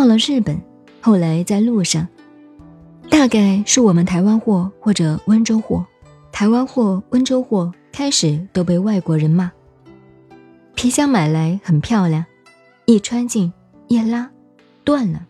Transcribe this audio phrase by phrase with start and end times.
[0.00, 0.58] 到了日本，
[1.02, 2.08] 后来在路上，
[3.10, 5.84] 大概是我们台湾货或者温州货，
[6.32, 9.52] 台湾货、温州货开始都被外国人骂。
[10.74, 12.24] 皮箱买来很漂亮，
[12.86, 13.52] 一穿进
[13.88, 14.30] 一拉，
[14.84, 15.26] 断了，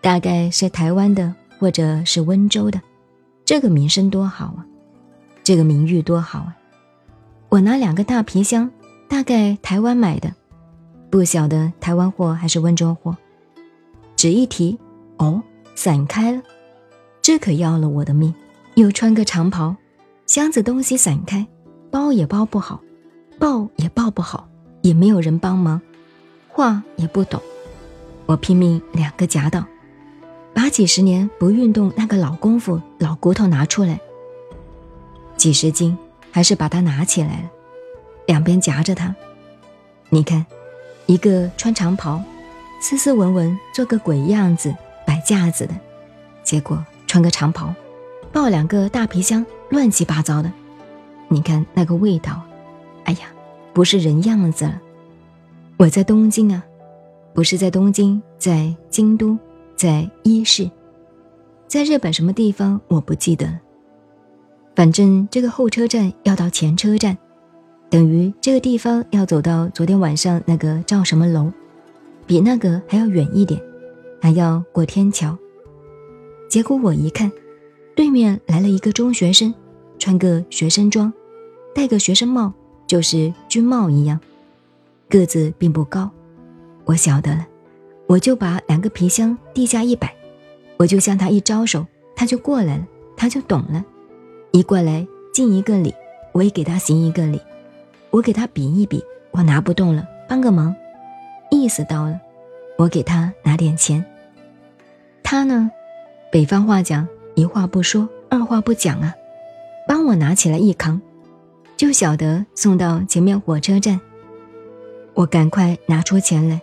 [0.00, 2.80] 大概是台湾的或者是温州的，
[3.44, 4.64] 这个名声多好啊，
[5.44, 6.56] 这个名誉多好啊！
[7.50, 8.70] 我拿两个大皮箱，
[9.06, 10.32] 大概台湾买的，
[11.10, 13.14] 不晓得台湾货还是温州货。
[14.22, 14.78] 只一提，
[15.16, 15.42] 哦，
[15.74, 16.40] 散开了，
[17.20, 18.32] 这可要了我的命。
[18.76, 19.74] 又穿个长袍，
[20.26, 21.44] 箱子东西散开，
[21.90, 22.80] 包也包不好，
[23.40, 24.48] 抱也抱不好，
[24.82, 25.82] 也没有人帮忙，
[26.46, 27.42] 话也不懂。
[28.26, 29.66] 我拼命两个夹道，
[30.54, 33.98] 把几十年不运动那个老功夫、老骨头拿出来，
[35.36, 35.98] 几十斤
[36.30, 37.50] 还是把它拿起来了，
[38.26, 39.12] 两边夹着它。
[40.10, 40.46] 你看，
[41.06, 42.22] 一个穿长袍。
[42.82, 44.74] 斯斯文文，做个鬼样子，
[45.06, 45.74] 摆架子的，
[46.42, 47.72] 结果穿个长袍，
[48.32, 50.52] 抱两个大皮箱，乱七八糟的。
[51.28, 52.42] 你看那个味道，
[53.04, 53.28] 哎呀，
[53.72, 54.82] 不是人样子了。
[55.76, 56.60] 我在东京啊，
[57.32, 59.38] 不是在东京，在京都，
[59.76, 60.68] 在伊势，
[61.68, 63.60] 在日本什么地方我不记得了。
[64.74, 67.16] 反正这个候车站要到前车站，
[67.88, 71.52] 等于这个地方要走到昨天晚上那个叫什么楼。
[72.26, 73.60] 比那个还要远一点，
[74.20, 75.36] 还要过天桥。
[76.48, 77.30] 结果我一看，
[77.94, 79.52] 对面来了一个中学生，
[79.98, 81.12] 穿个学生装，
[81.74, 82.52] 戴个学生帽，
[82.86, 84.20] 就是军帽一样，
[85.08, 86.10] 个子并不高。
[86.84, 87.46] 我晓得了，
[88.06, 90.14] 我就把两个皮箱地下一摆，
[90.76, 93.84] 我就向他一招手，他就过来了，他就懂了。
[94.50, 95.94] 一过来敬一个礼，
[96.32, 97.40] 我也给他行一个礼，
[98.10, 100.74] 我给他比一比，我拿不动了，帮个忙。
[101.62, 102.20] 意思到了，
[102.76, 104.04] 我给他拿点钱。
[105.22, 105.70] 他呢，
[106.32, 107.06] 北方话讲
[107.36, 109.14] 一话不说，二话不讲啊，
[109.86, 111.00] 帮我拿起来一扛，
[111.76, 114.00] 就晓得送到前面火车站。
[115.14, 116.60] 我赶快拿出钱来，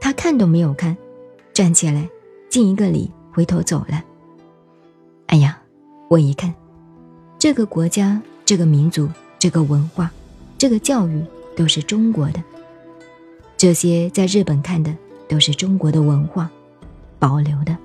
[0.00, 0.96] 他看都没有看，
[1.52, 2.08] 站起来
[2.48, 4.02] 敬一个礼，回头走了。
[5.28, 5.62] 哎呀，
[6.08, 6.52] 我一看，
[7.38, 10.10] 这个国家、这个民族、这个文化、
[10.58, 11.24] 这个教育
[11.54, 12.42] 都是中国的。
[13.60, 14.90] 这些在日本看的
[15.28, 16.50] 都是中国的文化，
[17.18, 17.76] 保留的。